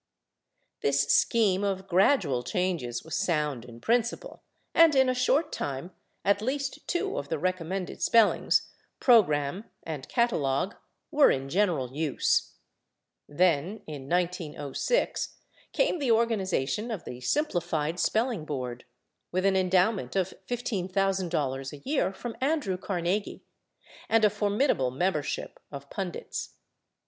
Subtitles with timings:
[0.81, 4.41] This scheme of gradual changes was sound in principle,
[4.73, 5.91] and in a short time
[6.25, 8.67] at least two of the recommended spellings,
[8.99, 10.75] /program/ and /catalog/,
[11.11, 12.53] were in general use.
[13.29, 15.35] Then, in 1906,
[15.71, 18.85] came the organization of the Simplified Spelling Board,
[19.31, 23.43] with an endowment of $15,000 a year from Andrew Carnegie,
[24.09, 26.55] and a formidable membership of pundits.